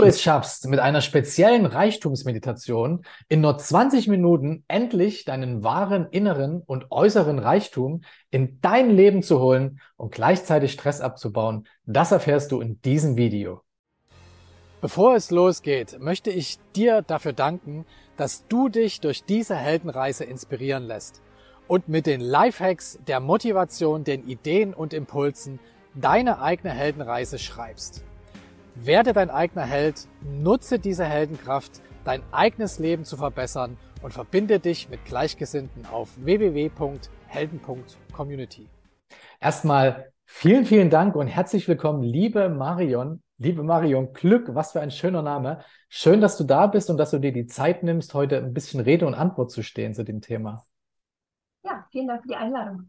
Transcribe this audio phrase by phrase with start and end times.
[0.00, 6.62] du es schaffst, mit einer speziellen Reichtumsmeditation in nur 20 Minuten endlich deinen wahren inneren
[6.64, 12.60] und äußeren Reichtum in dein Leben zu holen und gleichzeitig Stress abzubauen, das erfährst du
[12.60, 13.62] in diesem Video.
[14.80, 17.84] Bevor es losgeht, möchte ich dir dafür danken,
[18.16, 21.20] dass du dich durch diese Heldenreise inspirieren lässt
[21.66, 25.58] und mit den Lifehacks, der Motivation, den Ideen und Impulsen
[25.94, 28.04] deine eigene Heldenreise schreibst.
[28.80, 34.88] Werde dein eigener Held, nutze diese Heldenkraft, dein eigenes Leben zu verbessern und verbinde dich
[34.88, 38.68] mit Gleichgesinnten auf www.helden.community.
[39.40, 43.20] Erstmal vielen, vielen Dank und herzlich willkommen, liebe Marion.
[43.38, 45.58] Liebe Marion, Glück, was für ein schöner Name.
[45.88, 48.80] Schön, dass du da bist und dass du dir die Zeit nimmst, heute ein bisschen
[48.80, 50.64] Rede und Antwort zu stehen zu dem Thema.
[51.64, 52.88] Ja, vielen Dank für die Einladung.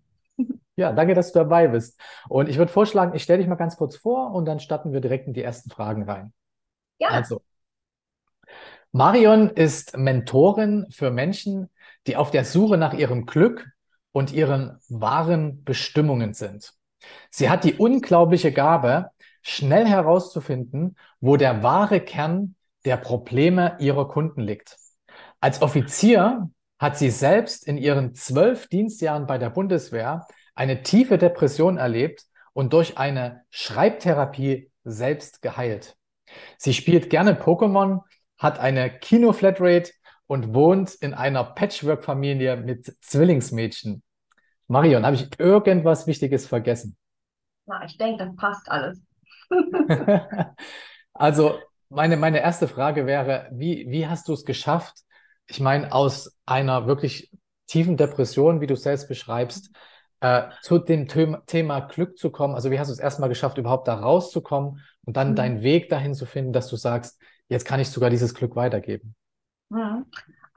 [0.79, 1.99] Ja, danke, dass du dabei bist.
[2.29, 5.01] Und ich würde vorschlagen, ich stelle dich mal ganz kurz vor und dann starten wir
[5.01, 6.31] direkt in die ersten Fragen rein.
[6.99, 7.09] Ja.
[7.09, 7.41] Also,
[8.93, 11.69] Marion ist Mentorin für Menschen,
[12.07, 13.67] die auf der Suche nach ihrem Glück
[14.13, 16.73] und ihren wahren Bestimmungen sind.
[17.29, 19.09] Sie hat die unglaubliche Gabe,
[19.41, 22.55] schnell herauszufinden, wo der wahre Kern
[22.85, 24.77] der Probleme ihrer Kunden liegt.
[25.41, 26.49] Als Offizier
[26.79, 30.25] hat sie selbst in ihren zwölf Dienstjahren bei der Bundeswehr
[30.59, 35.95] eine tiefe Depression erlebt und durch eine Schreibtherapie selbst geheilt.
[36.57, 38.01] Sie spielt gerne Pokémon,
[38.37, 39.93] hat eine Kino-Flatrate
[40.27, 44.03] und wohnt in einer Patchwork-Familie mit Zwillingsmädchen.
[44.67, 46.97] Marion, habe ich irgendwas Wichtiges vergessen?
[47.65, 49.01] Na, ich denke, das passt alles.
[51.13, 54.97] also, meine, meine erste Frage wäre, wie, wie hast du es geschafft?
[55.47, 57.31] Ich meine, aus einer wirklich
[57.67, 59.71] tiefen Depression, wie du selbst beschreibst,
[60.21, 62.55] äh, zu dem Thema, Thema Glück zu kommen?
[62.55, 65.35] Also wie hast du es erstmal geschafft, überhaupt da rauszukommen und dann mhm.
[65.35, 69.15] deinen Weg dahin zu finden, dass du sagst, jetzt kann ich sogar dieses Glück weitergeben?
[69.69, 70.05] Mhm.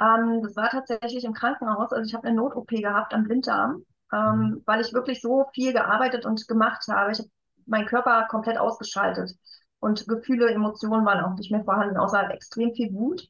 [0.01, 1.93] Ähm, das war tatsächlich im Krankenhaus.
[1.93, 4.63] Also ich habe eine Not-OP gehabt am Blinddarm, ähm, mhm.
[4.67, 7.13] weil ich wirklich so viel gearbeitet und gemacht habe.
[7.13, 7.29] Ich habe
[7.67, 9.33] meinen Körper komplett ausgeschaltet
[9.79, 13.29] und Gefühle, Emotionen waren auch nicht mehr vorhanden, außer extrem viel Wut.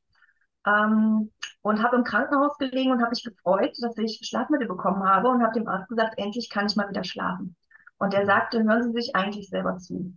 [0.66, 1.30] Ähm,
[1.62, 5.42] und habe im Krankenhaus gelegen und habe mich gefreut, dass ich Schlafmittel bekommen habe und
[5.42, 7.56] habe dem Arzt gesagt, endlich kann ich mal wieder schlafen.
[7.98, 10.12] Und er sagte, hören Sie sich eigentlich selber zu.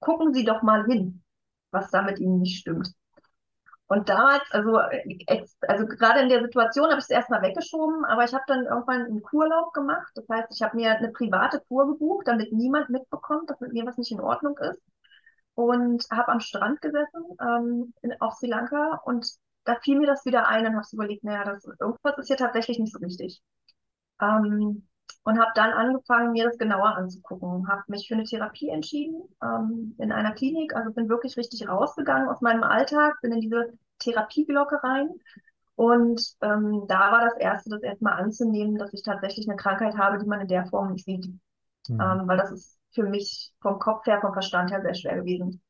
[0.00, 1.22] Gucken Sie doch mal hin,
[1.70, 2.92] was da mit Ihnen nicht stimmt.
[3.88, 4.78] Und damals, also,
[5.68, 9.02] also gerade in der Situation habe ich es erstmal weggeschoben, aber ich habe dann irgendwann
[9.02, 10.10] einen Kurlaub gemacht.
[10.16, 13.86] Das heißt, ich habe mir eine private Kur gebucht, damit niemand mitbekommt, dass mit mir
[13.86, 14.82] was nicht in Ordnung ist.
[15.54, 19.26] Und habe am Strand gesessen ähm, in, auf Sri Lanka und
[19.66, 22.78] da fiel mir das wieder ein und habe überlegt, naja, das, irgendwas ist hier tatsächlich
[22.78, 23.42] nicht so richtig.
[24.20, 24.86] Ähm,
[25.24, 27.68] und habe dann angefangen, mir das genauer anzugucken.
[27.68, 30.74] Habe mich für eine Therapie entschieden ähm, in einer Klinik.
[30.74, 35.10] Also bin wirklich richtig rausgegangen aus meinem Alltag, bin in diese Therapieglocke rein.
[35.74, 40.18] Und ähm, da war das Erste, das erstmal anzunehmen, dass ich tatsächlich eine Krankheit habe,
[40.18, 41.26] die man in der Form nicht sieht.
[41.88, 42.00] Mhm.
[42.00, 45.60] Ähm, weil das ist für mich vom Kopf her, vom Verstand her sehr schwer gewesen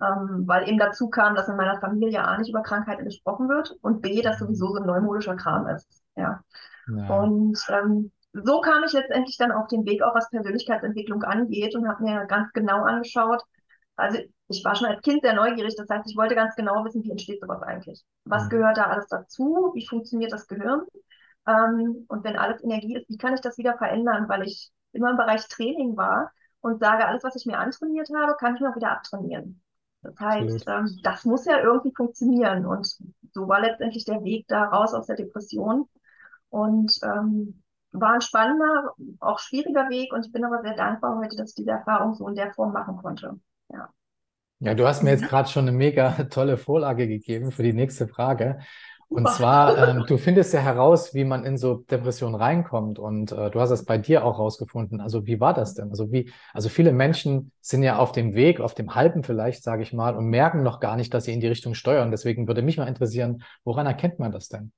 [0.00, 3.76] ähm, weil eben dazu kam, dass in meiner Familie A nicht über Krankheiten gesprochen wird
[3.82, 6.02] und B, dass sowieso so ein neumodischer Kram ist.
[6.16, 6.42] Ja.
[6.88, 7.18] ja.
[7.18, 11.88] Und ähm, so kam ich letztendlich dann auf den Weg, auch was Persönlichkeitsentwicklung angeht und
[11.88, 13.42] habe mir ganz genau angeschaut.
[13.96, 14.18] Also
[14.48, 17.10] ich war schon als Kind sehr neugierig, das heißt, ich wollte ganz genau wissen, wie
[17.10, 18.02] entsteht sowas eigentlich?
[18.24, 18.50] Was mhm.
[18.50, 19.72] gehört da alles dazu?
[19.74, 20.82] Wie funktioniert das Gehirn?
[21.46, 24.28] Ähm, und wenn alles Energie ist, wie kann ich das wieder verändern?
[24.28, 28.36] Weil ich immer im Bereich Training war und sage, alles, was ich mir antrainiert habe,
[28.36, 29.60] kann ich mir auch wieder abtrainieren.
[30.02, 32.66] Das heißt, ähm, das muss ja irgendwie funktionieren.
[32.66, 32.96] Und
[33.32, 35.88] so war letztendlich der Weg da raus aus der Depression.
[36.48, 37.62] Und ähm,
[37.92, 40.12] war ein spannender, auch schwieriger Weg.
[40.12, 42.72] Und ich bin aber sehr dankbar heute, dass ich diese Erfahrung so in der Form
[42.72, 43.38] machen konnte.
[43.72, 43.90] Ja.
[44.62, 48.06] Ja, du hast mir jetzt gerade schon eine mega tolle Vorlage gegeben für die nächste
[48.06, 48.60] Frage.
[49.12, 53.00] Und zwar, äh, du findest ja heraus, wie man in so Depressionen reinkommt.
[53.00, 55.00] Und äh, du hast es bei dir auch rausgefunden.
[55.00, 55.90] Also wie war das denn?
[55.90, 59.82] Also wie, also viele Menschen sind ja auf dem Weg, auf dem halben vielleicht, sage
[59.82, 62.12] ich mal, und merken noch gar nicht, dass sie in die Richtung steuern.
[62.12, 64.72] Deswegen würde mich mal interessieren, woran erkennt man das denn?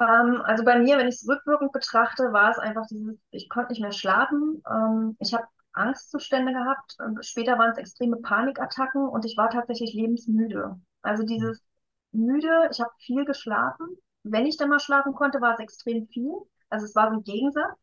[0.00, 3.72] Ähm, also bei mir, wenn ich es rückwirkend betrachte, war es einfach dieses, ich konnte
[3.72, 4.62] nicht mehr schlafen.
[4.70, 6.96] Ähm, ich habe Angstzustände gehabt.
[7.20, 10.80] Später waren es extreme Panikattacken und ich war tatsächlich lebensmüde.
[11.02, 11.62] Also dieses
[12.12, 13.86] müde, ich habe viel geschlafen.
[14.22, 16.32] Wenn ich dann mal schlafen konnte, war es extrem viel.
[16.70, 17.76] Also es war so ein Gegensatz.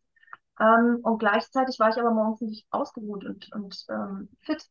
[0.59, 4.65] Ähm, und gleichzeitig war ich aber morgens nicht ausgeruht und, und ähm, fit.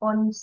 [0.00, 0.36] Und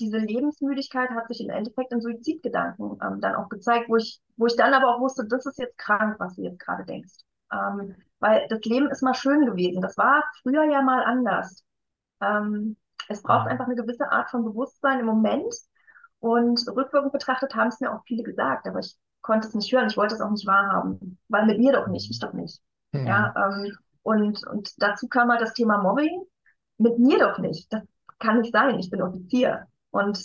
[0.00, 4.46] diese Lebensmüdigkeit hat sich im Endeffekt in Suizidgedanken ähm, dann auch gezeigt, wo ich, wo
[4.46, 7.14] ich dann aber auch wusste, das ist jetzt krank, was du jetzt gerade denkst.
[7.50, 9.80] Ähm, weil das Leben ist mal schön gewesen.
[9.80, 11.64] Das war früher ja mal anders.
[12.20, 12.76] Ähm,
[13.08, 15.54] es braucht einfach eine gewisse Art von Bewusstsein im Moment,
[16.20, 19.88] Und rückwirkend betrachtet haben es mir auch viele gesagt, aber ich konnte es nicht hören,
[19.88, 22.60] ich wollte es auch nicht wahrhaben, weil mit mir doch nicht, ich doch nicht.
[23.04, 23.34] Ja, Mhm.
[23.36, 26.22] ähm, und, und dazu kam halt das Thema Mobbing,
[26.78, 27.72] mit mir doch nicht.
[27.72, 27.82] Das
[28.18, 29.66] kann nicht sein, ich bin Offizier.
[29.90, 30.18] Und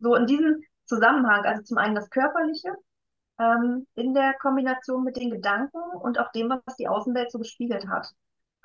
[0.00, 2.74] so in diesem Zusammenhang, also zum einen das Körperliche,
[3.38, 7.88] ähm, in der Kombination mit den Gedanken und auch dem, was die Außenwelt so gespiegelt
[7.88, 8.08] hat.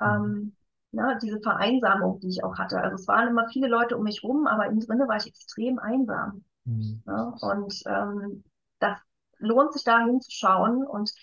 [0.04, 0.26] Mhm.
[0.26, 0.56] Ähm,
[0.92, 2.80] ne, diese Vereinsamung, die ich auch hatte.
[2.82, 5.80] Also es waren immer viele Leute um mich rum, aber innen drinne war ich extrem
[5.80, 6.44] einsam.
[6.66, 7.02] Mhm.
[7.06, 7.34] Ne?
[7.42, 8.44] Und ähm,
[8.80, 8.98] das
[9.38, 10.86] lohnt sich da hinzuschauen.
[10.86, 11.14] Und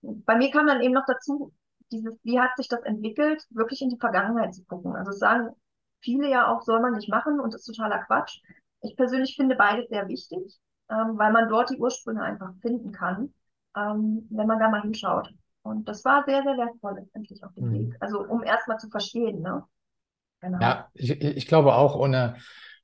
[0.00, 1.52] bei mir kam dann eben noch dazu,
[1.90, 4.96] dieses, wie hat sich das entwickelt, wirklich in die Vergangenheit zu gucken.
[4.96, 5.50] Also sagen
[6.00, 8.40] viele ja auch, soll man nicht machen und ist totaler Quatsch.
[8.80, 10.58] Ich persönlich finde beides sehr wichtig,
[10.90, 13.32] ähm, weil man dort die Ursprünge einfach finden kann,
[13.76, 15.32] ähm, wenn man da mal hinschaut.
[15.62, 17.88] Und das war sehr, sehr wertvoll letztendlich auf dem Weg.
[17.88, 17.96] Mhm.
[18.00, 19.64] Also um erstmal zu verstehen, ne?
[20.40, 20.58] Genau.
[20.60, 22.36] Ja, ich, ich glaube auch, ohne,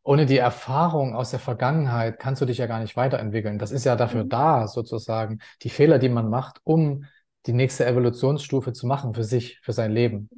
[0.09, 3.59] ohne die Erfahrung aus der Vergangenheit kannst du dich ja gar nicht weiterentwickeln.
[3.59, 4.29] Das ist ja dafür Mhm.
[4.29, 7.05] da, sozusagen, die Fehler, die man macht, um
[7.47, 10.31] die nächste Evolutionsstufe zu machen für sich, für sein Leben.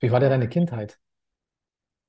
[0.00, 0.98] Wie war denn deine Kindheit?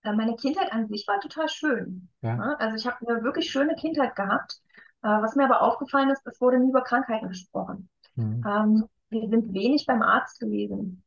[0.03, 2.09] Äh, Meine Kindheit an sich war total schön.
[2.21, 2.35] Ja.
[2.35, 2.59] ne?
[2.59, 4.59] Also ich habe eine wirklich schöne Kindheit gehabt.
[5.03, 7.89] Äh, Was mir aber aufgefallen ist, es wurde nie über Krankheiten gesprochen.
[8.15, 8.43] Mhm.
[8.45, 11.03] Ähm, Wir sind wenig beim Arzt gewesen.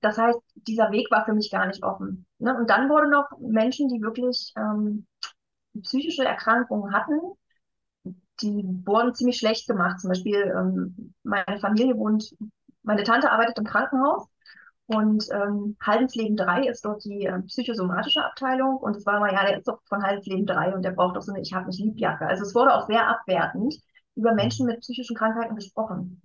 [0.00, 2.26] Das heißt, dieser Weg war für mich gar nicht offen.
[2.38, 2.56] ne?
[2.56, 5.06] Und dann wurden noch Menschen, die wirklich ähm,
[5.82, 7.18] psychische Erkrankungen hatten,
[8.40, 10.00] die wurden ziemlich schlecht gemacht.
[10.00, 12.34] Zum Beispiel ähm, meine Familie wohnt,
[12.82, 14.26] meine Tante arbeitet im Krankenhaus
[14.86, 18.76] und ähm, Haldensleben 3 ist dort die äh, psychosomatische Abteilung.
[18.78, 21.22] Und es war mal, ja, der ist doch von Haldensleben 3 und der braucht doch
[21.22, 22.26] so eine Ich hab mich lieb Jacke.
[22.26, 23.74] Also es wurde auch sehr abwertend
[24.16, 24.72] über Menschen Mhm.
[24.72, 26.22] mit psychischen Krankheiten gesprochen.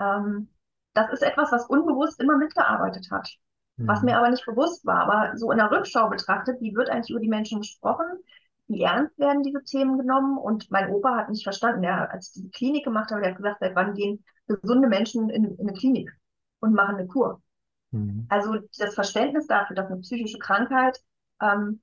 [0.00, 0.48] Ähm,
[0.94, 3.28] das ist etwas, was unbewusst immer mitgearbeitet hat.
[3.86, 4.18] Was mir Mhm.
[4.18, 5.02] aber nicht bewusst war.
[5.02, 8.06] Aber so in der Rückschau betrachtet, wie wird eigentlich über die Menschen gesprochen?
[8.68, 10.38] Wie ernst werden diese Themen genommen?
[10.38, 13.36] Und mein Opa hat nicht verstanden, der, als ich diese Klinik gemacht habe, der hat
[13.38, 16.10] gesagt, seit wann gehen gesunde Menschen in, in eine Klinik
[16.60, 17.42] und machen eine Kur?
[17.92, 18.30] Mhm.
[18.30, 21.00] Also das Verständnis dafür, dass eine psychische Krankheit
[21.42, 21.80] ähm,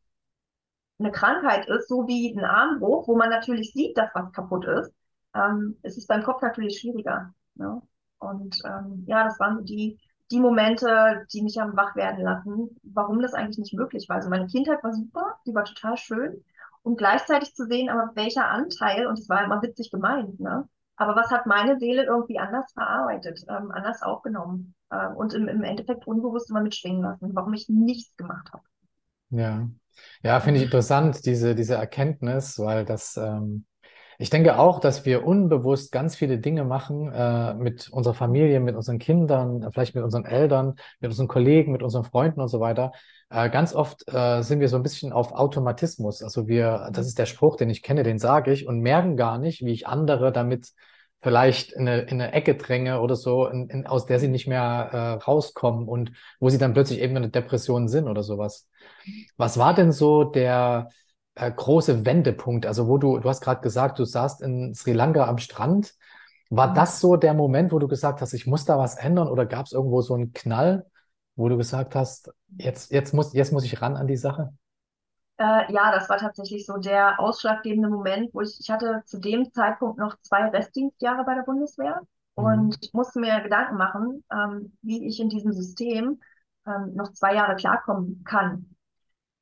[1.00, 4.92] eine Krankheit ist, so wie ein Armbruch, wo man natürlich sieht, dass was kaputt ist,
[5.36, 7.34] ähm, ist es beim Kopf natürlich schwieriger.
[7.56, 7.82] Ne?
[8.20, 10.00] Und ähm, ja, das waren die,
[10.32, 14.18] die Momente, die mich haben wach werden lassen, warum das eigentlich nicht möglich war.
[14.18, 16.44] Also meine Kindheit war super, die war total schön.
[16.84, 20.68] Und gleichzeitig zu sehen, aber welcher Anteil, und es war immer witzig gemeint, ne?
[20.96, 25.64] Aber was hat meine Seele irgendwie anders verarbeitet, ähm, anders aufgenommen äh, und im, im
[25.64, 28.64] Endeffekt unbewusst immer mitschwingen lassen, warum ich nichts gemacht habe.
[29.30, 29.70] Ja.
[30.24, 33.66] Ja, finde ich interessant, diese, diese Erkenntnis, weil das, ähm,
[34.18, 38.76] ich denke auch, dass wir unbewusst ganz viele Dinge machen, äh, mit unserer Familie, mit
[38.76, 42.60] unseren Kindern, äh, vielleicht mit unseren Eltern, mit unseren Kollegen, mit unseren Freunden und so
[42.60, 42.92] weiter.
[43.30, 46.24] Äh, ganz oft, äh, sind wir so ein bisschen auf Automatismus.
[46.24, 49.38] Also wir, das ist der Spruch, den ich kenne, den sage ich und merken gar
[49.38, 50.72] nicht, wie ich andere damit
[51.22, 54.48] vielleicht in eine, in eine Ecke dränge oder so, in, in, aus der sie nicht
[54.48, 58.68] mehr, äh, rauskommen und wo sie dann plötzlich eben in einer Depression sind oder sowas.
[59.36, 60.90] Was war denn so der
[61.38, 62.66] äh, große Wendepunkt?
[62.66, 65.96] Also wo du, du hast gerade gesagt, du saßt in Sri Lanka am Strand.
[66.50, 66.74] War Mhm.
[66.74, 69.66] das so der Moment, wo du gesagt hast, ich muss da was ändern oder gab
[69.66, 70.86] es irgendwo so einen Knall,
[71.36, 74.54] wo du gesagt hast, jetzt, jetzt muss, jetzt muss ich ran an die Sache?
[75.38, 79.52] Äh, ja, das war tatsächlich so der ausschlaggebende Moment, wo ich, ich hatte zu dem
[79.54, 82.02] Zeitpunkt noch zwei Restdienstjahre bei der Bundeswehr
[82.38, 82.68] Mhm.
[82.68, 86.20] und musste mir Gedanken machen, ähm, wie ich in diesem System
[86.66, 88.76] ähm, noch zwei Jahre klarkommen kann.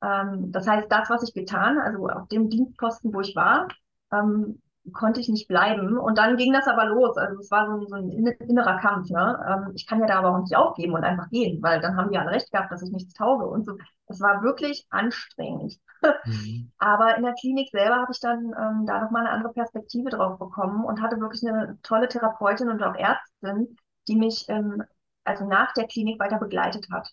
[0.04, 3.68] Ähm, das heißt, das, was ich getan, also auf dem Dienstposten, wo ich war,
[4.12, 4.62] ähm,
[4.94, 5.98] konnte ich nicht bleiben.
[5.98, 7.18] Und dann ging das aber los.
[7.18, 9.10] Also es war so ein, so ein inne- innerer Kampf.
[9.10, 9.44] Ne?
[9.50, 12.12] Ähm, ich kann ja da aber auch nicht aufgeben und einfach gehen, weil dann haben
[12.12, 13.78] die alle recht gehabt, dass ich nichts tauge und so.
[14.08, 15.80] Es war wirklich anstrengend.
[16.24, 16.72] Mhm.
[16.78, 20.38] Aber in der Klinik selber habe ich dann ähm, da nochmal eine andere Perspektive drauf
[20.38, 23.76] bekommen und hatte wirklich eine tolle Therapeutin und auch Ärztin,
[24.08, 24.84] die mich ähm,
[25.24, 27.12] also nach der Klinik weiter begleitet hat.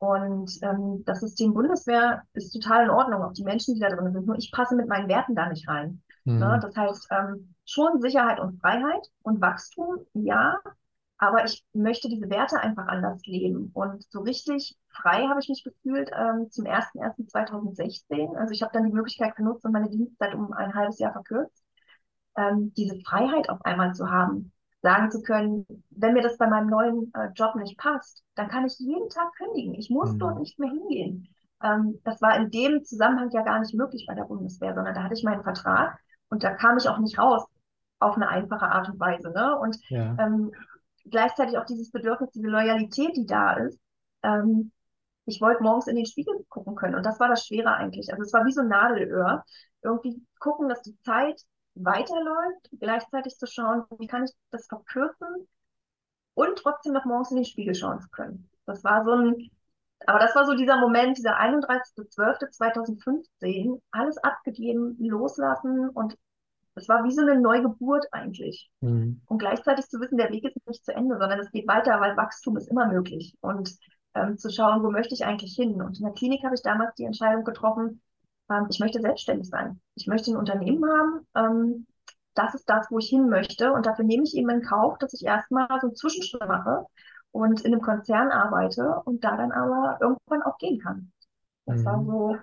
[0.00, 4.12] Und ähm, das System Bundeswehr ist total in Ordnung, auch die Menschen, die da drin
[4.12, 4.26] sind.
[4.26, 6.02] Nur ich passe mit meinen Werten da nicht rein.
[6.24, 6.56] Ne?
[6.56, 6.60] Mhm.
[6.60, 10.58] Das heißt, ähm, schon Sicherheit und Freiheit und Wachstum, ja,
[11.18, 13.70] aber ich möchte diese Werte einfach anders leben.
[13.74, 18.36] Und so richtig frei habe ich mich gefühlt ähm, zum 01.01.2016.
[18.36, 21.62] Also ich habe dann die Möglichkeit genutzt und meine Dienstzeit um ein halbes Jahr verkürzt
[22.36, 26.68] ähm, diese Freiheit auf einmal zu haben, sagen zu können, wenn mir das bei meinem
[26.68, 29.74] neuen äh, Job nicht passt, dann kann ich jeden Tag kündigen.
[29.74, 30.40] Ich muss dort Mhm.
[30.40, 31.28] nicht mehr hingehen.
[31.62, 35.02] Ähm, das war in dem Zusammenhang ja gar nicht möglich bei der Bundeswehr, sondern da
[35.02, 35.98] hatte ich meinen Vertrag
[36.30, 37.44] und da kam ich auch nicht raus
[37.98, 39.30] auf eine einfache Art und Weise.
[39.30, 39.58] Ne?
[39.58, 40.18] Und Ja.
[40.18, 40.50] ähm,
[41.10, 43.78] gleichzeitig auch dieses Bedürfnis, diese Loyalität, die da ist,
[44.22, 44.72] ähm,
[45.26, 46.94] ich wollte morgens in den Spiegel gucken können.
[46.96, 48.10] Und das war das Schwere eigentlich.
[48.12, 49.44] Also es war wie so ein Nadelöhr.
[49.82, 51.40] Irgendwie gucken, dass die Zeit
[51.74, 55.48] weiterläuft, gleichzeitig zu schauen, wie kann ich das verkürzen
[56.34, 58.50] und trotzdem noch morgens in den Spiegel schauen zu können.
[58.66, 59.50] Das war so ein,
[60.06, 66.16] aber das war so dieser Moment, dieser 31.12.2015, alles abgegeben, loslassen und
[66.74, 68.70] es war wie so eine Neugeburt eigentlich.
[68.80, 69.20] Mhm.
[69.26, 72.16] Und gleichzeitig zu wissen, der Weg ist nicht zu Ende, sondern es geht weiter, weil
[72.16, 73.36] Wachstum ist immer möglich.
[73.40, 73.76] Und
[74.14, 75.82] ähm, zu schauen, wo möchte ich eigentlich hin.
[75.82, 78.00] Und in der Klinik habe ich damals die Entscheidung getroffen,
[78.50, 79.80] ähm, ich möchte selbstständig sein.
[79.94, 81.26] Ich möchte ein Unternehmen haben.
[81.34, 81.86] Ähm,
[82.34, 83.72] das ist das, wo ich hin möchte.
[83.72, 86.86] Und dafür nehme ich eben in Kauf, dass ich erstmal so einen Zwischenschritt mache
[87.32, 91.12] und in einem Konzern arbeite und da dann aber irgendwann auch gehen kann.
[91.66, 91.84] Das mhm.
[91.84, 92.36] war so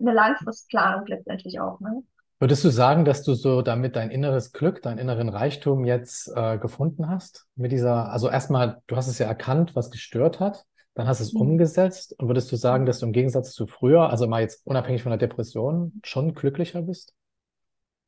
[0.00, 1.80] eine Langfristplanung letztendlich auch.
[1.80, 2.02] Ne?
[2.38, 6.58] Würdest du sagen, dass du so damit dein inneres Glück, deinen inneren Reichtum jetzt äh,
[6.58, 7.46] gefunden hast?
[7.54, 10.64] Mit dieser, also erstmal, du hast es ja erkannt, was gestört hat.
[10.94, 11.40] Dann hast du es mhm.
[11.40, 15.02] umgesetzt und würdest du sagen, dass du im Gegensatz zu früher, also mal jetzt unabhängig
[15.02, 17.14] von der Depression, schon glücklicher bist?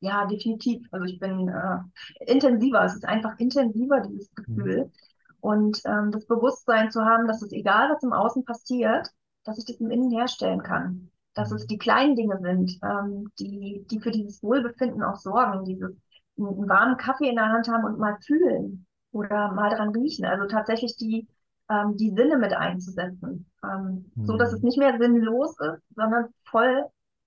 [0.01, 0.87] Ja, definitiv.
[0.91, 2.83] Also ich bin äh, intensiver.
[2.83, 4.43] Es ist einfach intensiver, dieses mhm.
[4.43, 4.77] Gefühl.
[4.85, 4.91] Mhm.
[5.39, 9.09] Und ähm, das Bewusstsein zu haben, dass es egal, was im Außen passiert,
[9.43, 11.09] dass ich das im Innen herstellen kann.
[11.33, 11.67] Dass es mhm.
[11.67, 15.65] die kleinen Dinge sind, ähm, die, die für dieses Wohlbefinden auch sorgen.
[15.65, 15.91] Dieses
[16.37, 20.25] einen warmen Kaffee in der Hand haben und mal fühlen oder mal dran riechen.
[20.25, 21.27] Also tatsächlich die,
[21.69, 23.49] ähm, die Sinne mit einzusetzen.
[23.63, 24.25] Ähm, mhm.
[24.25, 24.67] So dass es mhm.
[24.67, 26.85] nicht mehr sinnlos ist, sondern voll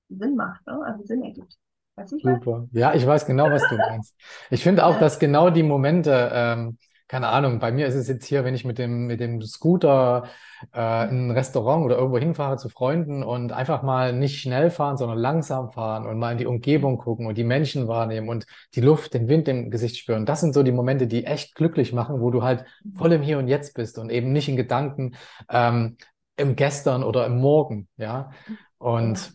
[0.09, 0.81] Sinn macht, ne?
[0.85, 1.57] also Sinn ergibt.
[1.97, 2.69] Weißt du, Super.
[2.73, 4.15] Ja, ich weiß genau, was du meinst.
[4.51, 6.79] Ich finde auch, dass genau die Momente, ähm,
[7.09, 10.29] keine Ahnung, bei mir ist es jetzt hier, wenn ich mit dem, mit dem Scooter
[10.75, 14.99] äh, in ein Restaurant oder irgendwo hinfahre zu Freunden und einfach mal nicht schnell fahren,
[14.99, 18.83] sondern langsam fahren und mal in die Umgebung gucken und die Menschen wahrnehmen und die
[18.83, 20.27] Luft, den Wind im Gesicht spüren.
[20.27, 23.39] Das sind so die Momente, die echt glücklich machen, wo du halt voll im Hier
[23.39, 25.17] und Jetzt bist und eben nicht in Gedanken
[25.51, 25.97] ähm,
[26.37, 28.31] im Gestern oder im Morgen, ja.
[28.77, 29.33] Und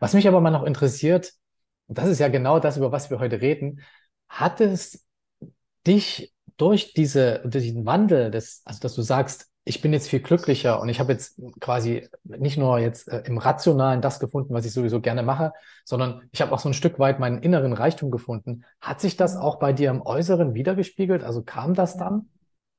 [0.00, 1.32] was mich aber mal noch interessiert,
[1.86, 3.80] das ist ja genau das, über was wir heute reden,
[4.28, 5.06] hat es
[5.86, 10.20] dich durch diese, durch diesen Wandel, des, also dass du sagst, ich bin jetzt viel
[10.20, 14.64] glücklicher und ich habe jetzt quasi nicht nur jetzt äh, im Rationalen das gefunden, was
[14.64, 15.52] ich sowieso gerne mache,
[15.84, 18.64] sondern ich habe auch so ein Stück weit meinen inneren Reichtum gefunden.
[18.80, 21.22] Hat sich das auch bei dir im Äußeren wiedergespiegelt?
[21.22, 22.30] Also kam das dann?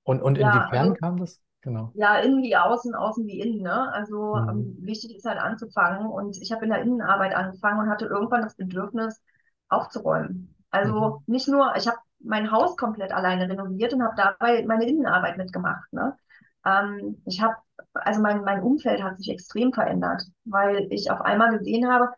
[0.04, 1.40] Und, und ja, inwiefern also, kam das?
[1.62, 1.92] Genau.
[1.94, 3.62] Ja, innen wie außen, außen wie innen.
[3.62, 3.94] Ne?
[3.94, 4.50] Also mhm.
[4.50, 6.08] ähm, wichtig ist halt anzufangen.
[6.08, 9.22] Und ich habe in der Innenarbeit angefangen und hatte irgendwann das Bedürfnis,
[9.70, 10.56] aufzuräumen.
[10.72, 11.34] Also mhm.
[11.34, 15.92] nicht nur, ich habe mein Haus komplett alleine renoviert und habe dabei meine Innenarbeit mitgemacht.
[15.94, 16.18] Ne?
[16.66, 17.56] Ähm, ich habe,
[17.94, 22.10] also mein, mein Umfeld hat sich extrem verändert, weil ich auf einmal gesehen habe,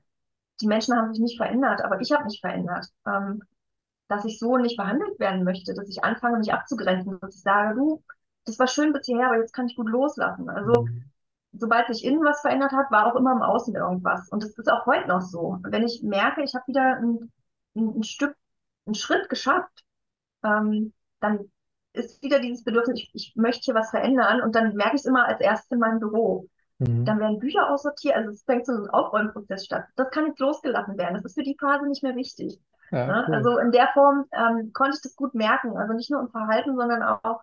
[0.61, 2.87] die Menschen haben sich nicht verändert, aber ich habe mich verändert.
[3.07, 3.41] Ähm,
[4.07, 7.75] dass ich so nicht behandelt werden möchte, dass ich anfange, mich abzugrenzen, dass ich sage,
[7.75, 8.03] du,
[8.45, 10.49] das war schön bis hierher, aber jetzt kann ich gut loslassen.
[10.49, 11.05] Also, mhm.
[11.53, 14.29] sobald sich innen was verändert hat, war auch immer im Außen irgendwas.
[14.29, 15.59] Und das ist auch heute noch so.
[15.63, 17.31] Wenn ich merke, ich habe wieder ein,
[17.75, 18.35] ein, ein Stück,
[18.85, 19.82] einen Schritt geschafft,
[20.43, 21.51] ähm, dann
[21.93, 25.05] ist wieder dieses Bedürfnis, ich, ich möchte hier was verändern und dann merke ich es
[25.05, 26.47] immer als erstes in meinem Büro.
[26.79, 27.05] Mhm.
[27.05, 29.85] Dann werden Bücher aussortiert, also es fängt so ein Aufräumprozess statt.
[29.95, 31.15] Das kann jetzt losgelassen werden.
[31.15, 32.59] Das ist für die Phase nicht mehr wichtig.
[32.91, 33.25] Ja, ne?
[33.27, 33.35] cool.
[33.35, 35.77] Also in der Form ähm, konnte ich das gut merken.
[35.77, 37.41] Also nicht nur im Verhalten, sondern auch,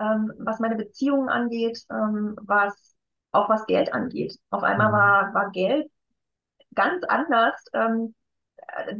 [0.00, 2.94] ähm, was meine Beziehungen angeht, ähm, was
[3.32, 4.38] auch was Geld angeht.
[4.50, 4.92] Auf einmal mhm.
[4.92, 5.90] war, war Geld
[6.74, 7.64] ganz anders.
[7.72, 8.14] Ähm,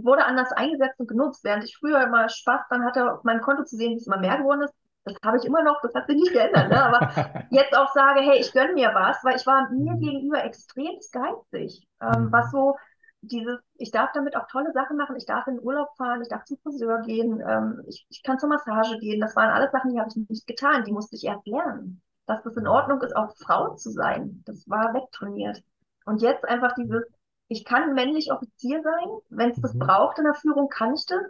[0.03, 1.45] wurde anders eingesetzt und genutzt.
[1.45, 4.19] Während ich früher immer Spaß dann hatte, auf meinem Konto zu sehen, wie es immer
[4.19, 6.69] mehr geworden ist, das habe ich immer noch, das hat sich nicht geändert.
[6.69, 6.83] Ne?
[6.83, 10.01] Aber jetzt auch sage, hey, ich gönne mir was, weil ich war mir mhm.
[10.01, 11.87] gegenüber extrem geizig.
[12.01, 12.33] Ähm, mhm.
[12.33, 12.77] Was so
[13.21, 16.29] dieses, ich darf damit auch tolle Sachen machen, ich darf in den Urlaub fahren, ich
[16.29, 19.21] darf zum Friseur gehen, ähm, ich, ich kann zur Massage gehen.
[19.21, 22.01] Das waren alles Sachen, die habe ich nicht getan, die musste ich erst lernen.
[22.27, 22.71] Dass das in mhm.
[22.71, 25.63] Ordnung ist, auch Frau zu sein, das war wegtrainiert.
[26.05, 27.05] Und jetzt einfach dieses,
[27.49, 29.81] ich kann männlich Offizier sein, wenn es das mhm.
[29.81, 31.23] braucht in der Führung, kann ich das,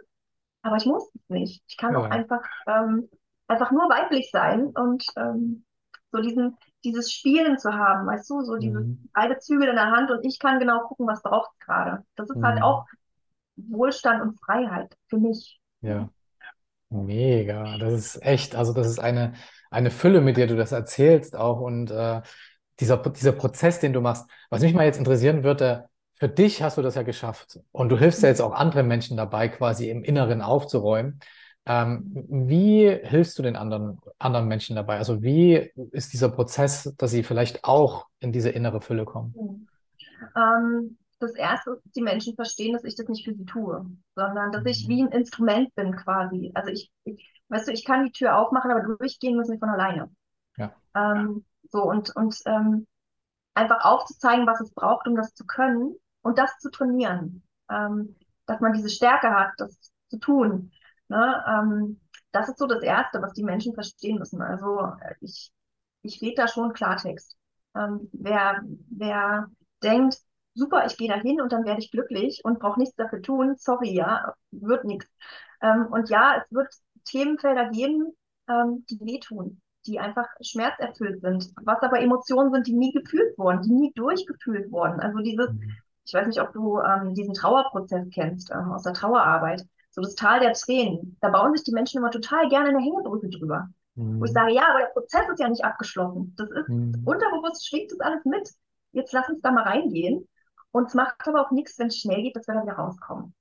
[0.61, 1.63] aber ich muss es nicht.
[1.67, 1.99] Ich kann ja.
[1.99, 3.09] auch einfach, ähm,
[3.47, 5.65] einfach nur weiblich sein und ähm,
[6.11, 9.09] so diesen, dieses Spielen zu haben, weißt du, so diese mhm.
[9.13, 12.03] beide Zügel in der Hand und ich kann genau gucken, was braucht es gerade.
[12.15, 12.61] Das ist halt mhm.
[12.61, 12.85] halt auch
[13.55, 15.59] Wohlstand und Freiheit für mich.
[15.81, 16.09] Ja.
[16.89, 17.77] Mega.
[17.77, 19.33] Das ist echt, also das ist eine,
[19.69, 22.21] eine Fülle, mit der du das erzählst auch und äh,
[22.79, 24.27] dieser, dieser Prozess, den du machst.
[24.49, 25.87] Was mich mal jetzt interessieren würde,
[26.19, 29.15] für dich hast du das ja geschafft und du hilfst ja jetzt auch anderen Menschen
[29.15, 31.19] dabei, quasi im Inneren aufzuräumen.
[31.65, 34.97] Ähm, wie hilfst du den anderen, anderen Menschen dabei?
[34.97, 39.67] Also wie ist dieser Prozess, dass sie vielleicht auch in diese innere Fülle kommen?
[40.35, 43.85] Ähm, das erste ist, dass die Menschen verstehen, dass ich das nicht für sie tue,
[44.15, 44.89] sondern dass ich mhm.
[44.89, 46.51] wie ein Instrument bin quasi.
[46.53, 49.69] Also ich, ich weißt du, ich kann die Tür aufmachen, aber durchgehen müssen sie von
[49.69, 50.09] alleine.
[50.57, 50.73] Ja.
[50.95, 52.87] Ähm, so und, und ähm,
[53.53, 57.43] einfach aufzuzeigen, was es braucht, um das zu können und das zu trainieren.
[57.69, 58.15] Ähm,
[58.49, 60.71] dass man diese Stärke hat, das zu tun.
[61.07, 61.43] Ne?
[61.47, 61.99] Ähm,
[62.31, 64.41] das ist so das Erste, was die Menschen verstehen müssen.
[64.41, 65.51] Also äh, ich,
[66.01, 67.37] ich rede da schon Klartext.
[67.75, 69.47] Ähm, wer, wer
[69.83, 70.17] denkt,
[70.55, 73.55] super, ich gehe da hin und dann werde ich glücklich und brauche nichts dafür tun,
[73.57, 75.07] sorry, ja, wird nichts.
[75.61, 76.73] Ähm, und ja, es wird
[77.05, 78.13] Themenfelder geben,
[78.47, 83.61] ähm, die wehtun, die einfach schmerzerfüllt sind, was aber Emotionen sind, die nie gefühlt wurden,
[83.61, 84.99] die nie durchgefühlt wurden.
[84.99, 85.71] Also dieses, mhm.
[86.09, 90.15] Ich weiß nicht, ob du ähm, diesen Trauerprozess kennst ähm, aus der Trauerarbeit, so das
[90.15, 91.17] Tal der Tränen.
[91.21, 93.69] Da bauen sich die Menschen immer total gerne eine Hängebrücke drüber.
[93.95, 94.19] Mhm.
[94.19, 94.35] Wo ich mhm.
[94.35, 96.33] sage, ja, aber der Prozess ist ja nicht abgeschlossen.
[96.37, 97.01] Das ist mhm.
[97.05, 98.49] unterbewusst schwingt das alles mit.
[98.91, 100.27] Jetzt lass uns da mal reingehen.
[100.71, 103.33] Und es macht aber auch nichts, wenn es schnell geht, dass wir dann wieder rauskommen.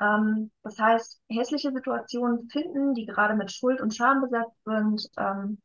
[0.00, 5.08] Ähm, das heißt, hässliche Situationen finden, die gerade mit Schuld und Scham besetzt sind.
[5.16, 5.58] Ähm,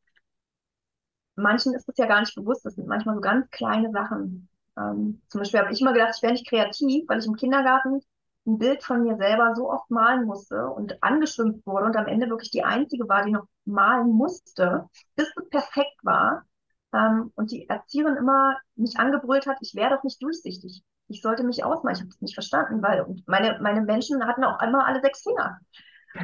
[1.36, 4.50] manchen ist es ja gar nicht bewusst, das sind manchmal so ganz kleine Sachen.
[4.78, 8.02] Ähm, zum Beispiel habe ich immer gedacht, ich wäre nicht kreativ, weil ich im Kindergarten
[8.48, 12.30] ein Bild von mir selber so oft malen musste und angeschimpft wurde und am Ende
[12.30, 16.46] wirklich die einzige war, die noch malen musste, bis es perfekt war.
[16.94, 21.44] Ähm, und die Erzieherin immer mich angebrüllt hat, ich wäre doch nicht durchsichtig ich sollte
[21.44, 21.94] mich ausmachen.
[21.96, 25.60] Ich habe das nicht verstanden, weil meine, meine Menschen hatten auch einmal alle sechs Finger.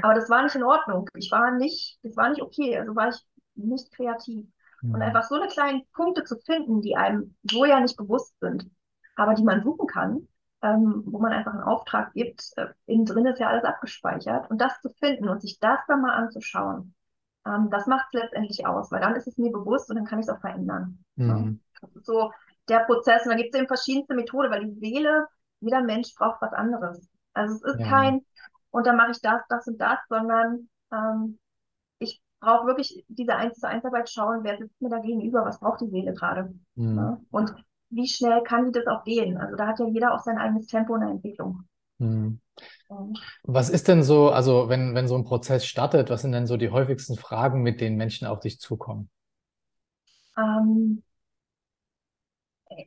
[0.01, 1.09] Aber das war nicht in Ordnung.
[1.15, 2.77] Ich war nicht, das war nicht okay.
[2.77, 3.17] Also war ich
[3.55, 4.47] nicht kreativ.
[4.81, 4.95] Mhm.
[4.95, 8.69] Und einfach so eine kleinen Punkte zu finden, die einem so ja nicht bewusst sind,
[9.15, 10.27] aber die man suchen kann,
[10.61, 12.51] ähm, wo man einfach einen Auftrag gibt.
[12.55, 14.49] Äh, innen drin ist ja alles abgespeichert.
[14.49, 16.93] Und das zu finden und sich das dann mal anzuschauen,
[17.45, 20.19] ähm, das macht es letztendlich aus, weil dann ist es mir bewusst und dann kann
[20.19, 21.03] ich es auch verändern.
[21.15, 21.27] Mhm.
[21.27, 21.81] Ja.
[21.81, 22.31] Das ist so
[22.69, 23.23] der Prozess.
[23.23, 25.27] Und da gibt es eben verschiedenste Methoden, weil die Seele,
[25.59, 27.09] jeder Mensch braucht was anderes.
[27.33, 27.87] Also es ist ja.
[27.87, 28.25] kein,
[28.71, 31.39] und dann mache ich das, das und das, sondern ähm,
[32.41, 35.81] brauche wirklich diese eins zu eins Arbeit schauen, wer sitzt mir da gegenüber, was braucht
[35.81, 36.53] die Seele gerade.
[36.75, 36.97] Mhm.
[36.97, 37.21] Ja?
[37.31, 37.53] Und
[37.89, 39.37] wie schnell kann die das auch gehen?
[39.37, 41.63] Also da hat ja jeder auch sein eigenes Tempo in der Entwicklung.
[41.99, 42.41] Mhm.
[43.43, 46.57] Was ist denn so, also wenn, wenn so ein Prozess startet, was sind denn so
[46.57, 49.09] die häufigsten Fragen, mit denen Menschen auf dich zukommen?
[50.37, 51.03] Ähm,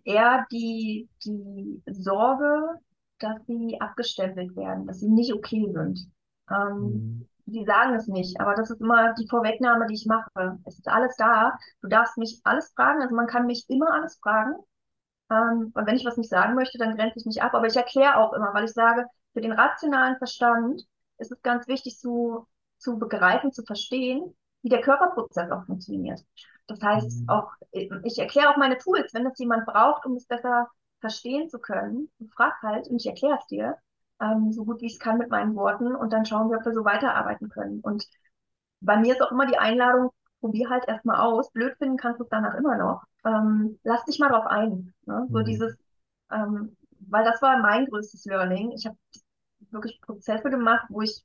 [0.04, 2.80] eher die, die Sorge,
[3.18, 6.10] dass sie abgestempelt werden, dass sie nicht okay sind.
[6.50, 7.28] Ähm, mhm.
[7.46, 10.58] Die sagen es nicht, aber das ist immer die Vorwegnahme, die ich mache.
[10.64, 11.52] Es ist alles da.
[11.82, 14.54] Du darfst mich alles fragen, also man kann mich immer alles fragen.
[15.30, 17.54] Ähm, und wenn ich was nicht sagen möchte, dann grenze ich mich ab.
[17.54, 20.82] Aber ich erkläre auch immer, weil ich sage, für den rationalen Verstand
[21.18, 22.46] ist es ganz wichtig zu,
[22.78, 26.20] zu begreifen, zu verstehen, wie der Körperprozess auch funktioniert.
[26.66, 27.28] Das heißt, mhm.
[27.28, 30.68] auch, ich erkläre auch meine Tools, wenn das jemand braucht, um es besser
[31.00, 32.10] verstehen zu können.
[32.34, 33.76] Frag halt und ich erkläre es dir,
[34.24, 36.64] ähm, so gut wie ich es kann mit meinen Worten und dann schauen wir, ob
[36.64, 37.80] wir so weiterarbeiten können.
[37.80, 38.06] Und
[38.80, 40.10] bei mir ist auch immer die Einladung,
[40.40, 41.50] probier halt erstmal aus.
[41.52, 43.02] Blöd finden kannst du es danach immer noch.
[43.24, 44.92] Ähm, lass dich mal drauf ein.
[45.06, 45.26] Ne?
[45.30, 45.44] So mhm.
[45.44, 45.76] dieses,
[46.30, 46.76] ähm,
[47.08, 48.72] weil das war mein größtes Learning.
[48.72, 48.96] Ich habe
[49.70, 51.24] wirklich Prozesse gemacht, wo ich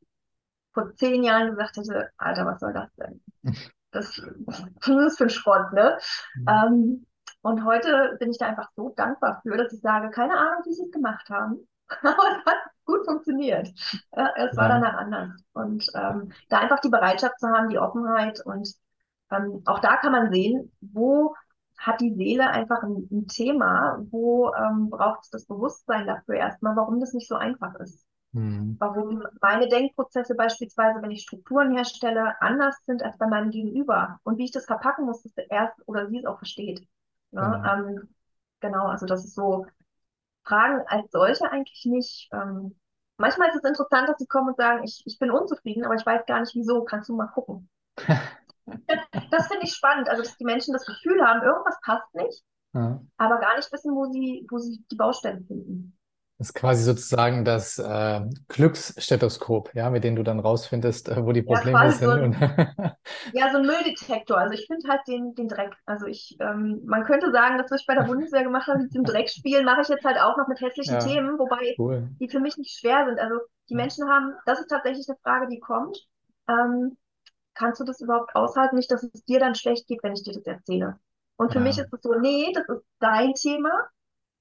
[0.73, 3.21] vor zehn Jahren gesagt hätte, Alter, was soll das denn?
[3.91, 5.97] Das, was ist für ein Schrott, ne?
[6.35, 6.47] Mhm.
[6.47, 7.05] Ähm,
[7.41, 10.73] und heute bin ich da einfach so dankbar für, dass ich sage, keine Ahnung, wie
[10.73, 11.67] sie es gemacht haben,
[12.03, 12.57] aber es hat
[12.89, 13.69] gut funktioniert.
[14.15, 14.79] Ja, es war ja.
[14.79, 15.29] danach anders.
[15.53, 18.73] Und ähm, da einfach die Bereitschaft zu haben, die Offenheit und
[19.31, 21.35] ähm, auch da kann man sehen, wo
[21.77, 26.75] hat die Seele einfach ein, ein Thema, wo ähm, braucht es das Bewusstsein dafür erstmal,
[26.75, 28.05] warum das nicht so einfach ist.
[28.31, 28.75] Mhm.
[28.79, 34.37] Warum meine Denkprozesse beispielsweise, wenn ich Strukturen herstelle, anders sind als bei meinem Gegenüber und
[34.37, 36.85] wie ich das verpacken muss, dass er erst oder sie es auch versteht.
[37.31, 37.41] Ne?
[37.41, 37.65] Mhm.
[37.65, 38.09] Ähm,
[38.59, 39.65] genau, also das ist so
[40.49, 42.29] Fragen als solche eigentlich nicht.
[42.33, 42.75] Ähm,
[43.17, 46.05] manchmal ist es interessant, dass sie kommen und sagen, ich, ich bin unzufrieden, aber ich
[46.05, 47.69] weiß gar nicht wieso, kannst du mal gucken.
[47.97, 52.99] das finde ich spannend, also dass die Menschen das Gefühl haben, irgendwas passt nicht, ja.
[53.17, 55.98] aber gar nicht wissen, wo sie, wo sie die Baustellen finden.
[56.39, 61.33] Das ist quasi sozusagen das äh, Glücksstethoskop, ja, mit dem du dann rausfindest, äh, wo
[61.33, 62.09] die Probleme ja, sind.
[62.09, 62.31] So ein,
[63.33, 64.37] ja, so ein Mülldetektor.
[64.37, 65.75] Also ich finde halt den, den Dreck.
[65.85, 68.95] Also ich, ähm, man könnte sagen, das, was ich bei der Bundeswehr gemacht habe, mit
[68.95, 72.07] dem Dreckspielen, mache ich jetzt halt auch noch mit hässlichen ja, Themen, wobei cool.
[72.21, 73.19] die für mich nicht schwer sind.
[73.19, 73.35] Also
[73.67, 76.07] die Menschen haben, das ist tatsächlich eine Frage, die kommt.
[76.47, 76.95] Ähm,
[77.53, 78.77] kannst du das überhaupt aushalten?
[78.77, 80.99] Nicht, dass es dir dann schlecht geht, wenn ich dir das erzähle.
[81.35, 81.65] Und für ja.
[81.65, 83.89] mich ist es so, nee, das ist dein Thema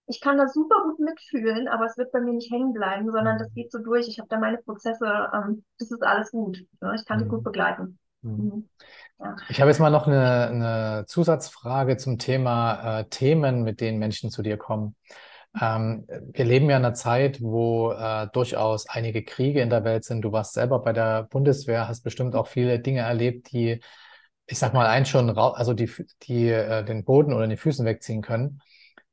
[0.08, 3.38] ich kann das super gut mitfühlen, aber es wird bei mir nicht hängen bleiben, sondern
[3.38, 4.08] das geht so durch.
[4.08, 6.64] Ich habe da meine Prozesse, ähm, das ist alles gut.
[6.80, 6.94] Ja?
[6.94, 7.44] Ich kann die gut mhm.
[7.44, 7.98] begleiten.
[8.22, 8.32] Mhm.
[8.32, 8.68] mhm.
[9.20, 9.36] Ja.
[9.48, 14.30] Ich habe jetzt mal noch eine, eine Zusatzfrage zum Thema äh, Themen, mit denen Menschen
[14.30, 14.94] zu dir kommen.
[15.60, 20.04] Ähm, wir leben ja in einer Zeit, wo äh, durchaus einige Kriege in der Welt
[20.04, 20.22] sind.
[20.22, 23.80] Du warst selber bei der Bundeswehr, hast bestimmt auch viele Dinge erlebt, die,
[24.46, 25.90] ich sag mal, einen schon, also die,
[26.22, 28.60] die äh, den Boden oder die Füßen wegziehen können.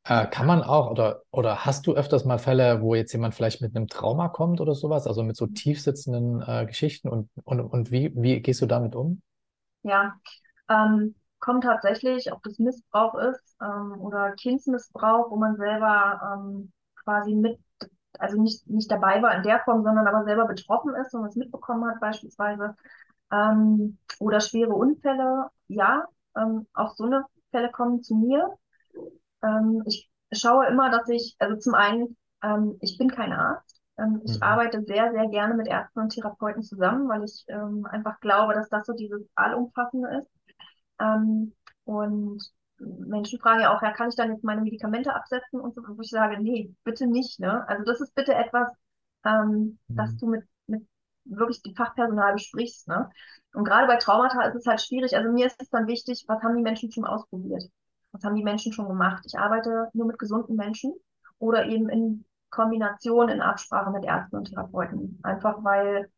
[0.07, 3.61] Äh, kann man auch oder, oder hast du öfters mal Fälle, wo jetzt jemand vielleicht
[3.61, 7.91] mit einem Trauma kommt oder sowas, also mit so tiefsitzenden äh, Geschichten und, und, und
[7.91, 9.21] wie, wie gehst du damit um?
[9.81, 10.13] Ja,
[10.69, 16.71] ähm, kommt tatsächlich, ob das Missbrauch ist ähm, oder Kindsmissbrauch, wo man selber ähm,
[17.03, 17.59] quasi mit,
[18.19, 21.35] also nicht, nicht dabei war in der Form, sondern aber selber betroffen ist und es
[21.35, 22.75] mitbekommen hat beispielsweise.
[23.31, 26.05] Ähm, oder schwere Unfälle, ja,
[26.37, 28.55] ähm, auch so eine Fälle kommen zu mir.
[29.45, 33.81] Ähm, ich schaue immer, dass ich, also zum einen, ähm, ich bin kein Arzt.
[33.99, 34.43] Ähm, ich Mhm.
[34.43, 38.69] arbeite sehr, sehr gerne mit Ärzten und Therapeuten zusammen, weil ich ähm, einfach glaube, dass
[38.69, 40.31] das so dieses Allumfassende ist.
[40.99, 41.53] Ähm,
[41.85, 42.43] und
[42.79, 46.01] Menschen fragen ja auch, ja, kann ich dann jetzt meine Medikamente absetzen und so, wo
[46.01, 47.67] ich sage, nee, bitte nicht, ne?
[47.67, 48.71] Also das ist bitte etwas,
[49.25, 50.17] ähm, dass Mhm.
[50.17, 50.87] du mit, mit
[51.25, 53.09] wirklich dem Fachpersonal besprichst, ne?
[53.53, 55.15] Und gerade bei Traumata ist es halt schwierig.
[55.15, 57.63] Also mir ist es dann wichtig, was haben die Menschen schon ausprobiert?
[58.15, 59.25] Was haben die Menschen schon gemacht?
[59.27, 60.93] Ich arbeite nur mit gesunden Menschen
[61.37, 65.19] oder eben in Kombination, in Absprache mit Ärzten und Therapeuten.
[65.21, 66.09] Einfach weil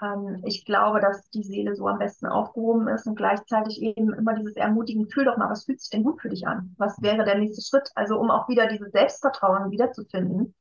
[0.00, 4.34] ähm, ich glaube, dass die Seele so am besten aufgehoben ist und gleichzeitig eben immer
[4.34, 6.74] dieses Ermutigen, fühl doch mal, was fühlt sich denn gut für dich an?
[6.78, 7.90] Was wäre der nächste Schritt?
[7.94, 10.54] Also um auch wieder dieses Selbstvertrauen wiederzufinden,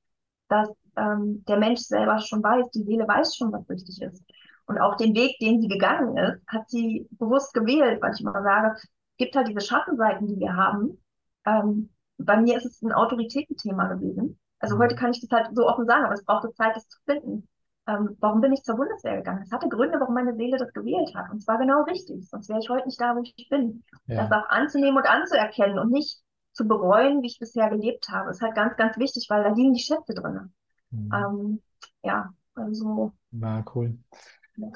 [0.49, 4.25] dass ähm, der Mensch selber schon weiß, die Seele weiß schon, was richtig ist.
[4.65, 8.43] Und auch den Weg, den sie gegangen ist, hat sie bewusst gewählt, weil ich immer
[8.43, 8.75] sage,
[9.17, 11.01] gibt halt diese Schattenseiten, die wir haben.
[11.45, 14.39] Ähm, bei mir ist es ein Autoritätenthema gewesen.
[14.59, 14.95] Also heute Mhm.
[14.95, 17.47] kann ich das halt so offen sagen, aber es brauchte Zeit, das zu finden.
[17.87, 19.41] Ähm, warum bin ich zur Bundeswehr gegangen?
[19.43, 21.31] Es hatte Gründe, warum meine Seele das gewählt hat.
[21.31, 22.29] Und zwar genau richtig.
[22.29, 23.83] Sonst wäre ich heute nicht da, wo ich bin.
[24.13, 24.31] Das Ja.
[24.31, 26.19] auch anzunehmen und anzuerkennen und nicht
[26.53, 29.73] zu bereuen, wie ich bisher gelebt habe, ist halt ganz, ganz wichtig, weil da liegen
[29.73, 30.53] die Schätze drin.
[30.91, 31.25] Mhm.
[31.27, 31.61] Ähm,
[32.03, 33.13] ja, also.
[33.31, 33.97] Ja, cool.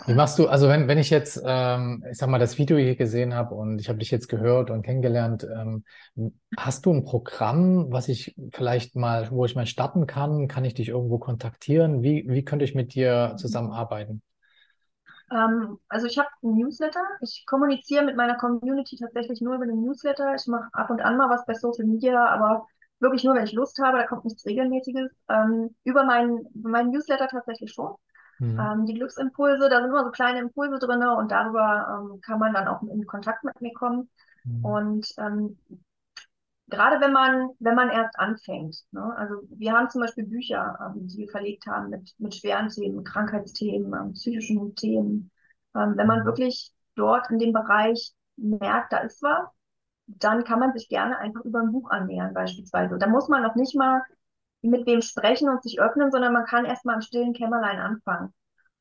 [0.06, 2.95] Wie machst du, also wenn, wenn ich jetzt, ähm, ich sag mal, das Video hier
[2.95, 5.84] gesehen habe und ich habe dich jetzt gehört und kennengelernt, ähm,
[6.58, 10.48] hast du ein Programm, was ich vielleicht mal, wo ich mal starten kann?
[10.48, 12.02] Kann ich dich irgendwo kontaktieren?
[12.02, 14.21] Wie, wie könnte ich mit dir zusammenarbeiten?
[15.32, 17.04] Ähm, also ich habe einen Newsletter.
[17.21, 20.36] Ich kommuniziere mit meiner Community tatsächlich nur über den Newsletter.
[20.36, 22.67] Ich mache ab und an mal was bei Social Media, aber
[23.00, 23.98] wirklich nur, wenn ich Lust habe.
[23.98, 25.12] Da kommt nichts Regelmäßiges.
[25.30, 27.95] Ähm, über meinen, meinen Newsletter tatsächlich schon.
[28.39, 28.74] Mhm.
[28.74, 32.54] Ähm, die Glücksimpulse, da sind immer so kleine Impulse drin und darüber ähm, kann man
[32.54, 34.10] dann auch in Kontakt mit mir kommen.
[34.45, 34.80] Mhm.
[34.82, 35.58] Und ähm,
[36.67, 39.13] gerade wenn man, wenn man erst anfängt, ne?
[39.17, 43.04] Also wir haben zum Beispiel Bücher, ähm, die wir verlegt haben mit, mit schweren Themen,
[43.04, 45.32] Krankheitsthemen, ähm, psychischen Themen.
[45.76, 46.26] Ähm, wenn man Mhm.
[46.26, 49.48] wirklich dort in dem Bereich merkt, da ist was,
[50.08, 52.98] dann kann man sich gerne einfach über ein Buch annähern, beispielsweise.
[52.98, 54.02] Da muss man noch nicht mal
[54.65, 58.34] mit wem sprechen und sich öffnen, sondern man kann erstmal im stillen Kämmerlein anfangen.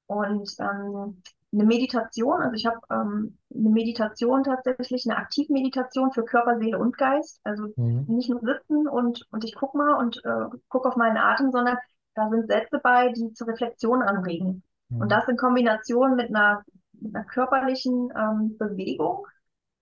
[0.07, 6.59] Und ähm, eine Meditation, also ich habe ähm, eine Meditation tatsächlich, eine Aktivmeditation für Körper,
[6.59, 7.40] Seele und Geist.
[7.44, 8.07] Also Mhm.
[8.07, 11.79] nicht nur sitzen und, und ich guck mal und äh, guck auf meinen Atem, sondern
[12.14, 14.62] da sind Sätze bei, die zur Reflexion anregen.
[14.99, 15.12] Und Mhm.
[15.12, 19.27] das in Kombination mit einer, mit einer körperlichen ähm, Bewegung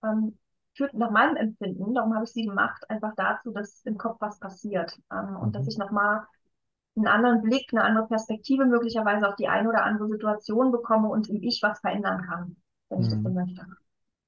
[0.03, 0.37] ähm,
[0.75, 4.39] führt nach meinem Empfinden, darum habe ich sie gemacht, einfach dazu, dass im Kopf was
[4.39, 5.67] passiert ähm, und dass Mhm.
[5.67, 6.25] ich nochmal
[6.95, 11.29] einen anderen Blick, eine andere Perspektive möglicherweise auf die eine oder andere Situation bekomme und
[11.29, 12.55] im Ich was verändern kann,
[12.89, 13.35] wenn ich das denn Mhm.
[13.35, 13.65] möchte.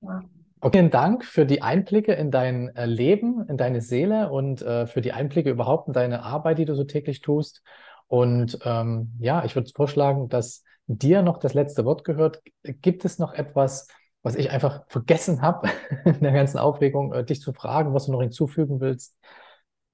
[0.02, 0.24] Ja.
[0.62, 4.88] Okay, vielen Dank für die Einblicke in dein äh, Leben, in deine Seele und äh,
[4.88, 7.62] für die Einblicke überhaupt in deine Arbeit, die du so täglich tust.
[8.08, 12.42] Und ähm, ja, ich würde vorschlagen, dass dir noch das letzte Wort gehört.
[12.64, 13.88] Gibt es noch etwas,
[14.26, 15.70] was ich einfach vergessen habe
[16.06, 19.16] in der ganzen Aufregung, äh, dich zu fragen, was du noch hinzufügen willst?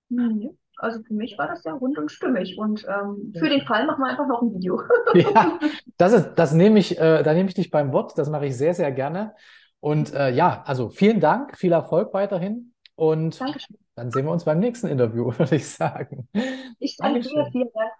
[0.08, 0.58] Mhm.
[0.78, 3.62] Also für mich war das ja rund und stimmig und ähm, für den.
[3.62, 4.82] Fall machen wir einfach noch ein Video.
[5.14, 5.60] Ja,
[5.98, 8.18] das ist, das nehme ich, äh, da nehme ich dich beim Wort.
[8.18, 9.36] Das mache ich sehr, sehr gerne.
[9.82, 12.74] Und äh, ja, also vielen Dank, viel Erfolg weiterhin.
[12.96, 13.78] Und Dankeschön.
[13.96, 16.30] dann sehen wir uns beim nächsten Interview, würde ich sagen.
[16.80, 17.92] Ich danke dir, vielen Dank.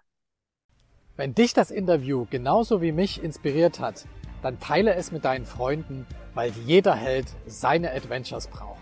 [1.16, 4.06] Wenn dich das Interview genauso wie mich inspiriert hat,
[4.42, 8.78] dann teile es mit deinen Freunden, weil jeder Held seine Adventures braucht.